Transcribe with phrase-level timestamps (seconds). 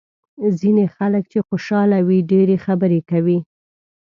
[0.59, 3.39] ځینې خلک چې خوشاله وي ډېرې خبرې کوي.